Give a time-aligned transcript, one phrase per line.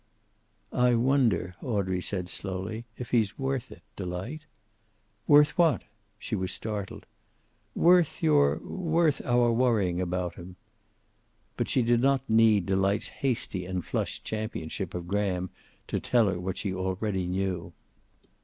[0.73, 4.47] "I wonder," Audrey said, slowly, "if he's worth it, Delight?"
[5.27, 5.83] "Worth what?"
[6.17, 7.05] She was startled.
[7.75, 10.55] "Worth your worth our worrying about him."
[11.55, 15.51] But she did not need Delight's hasty and flushed championship of Graham
[15.87, 17.71] to tell her what she already knew.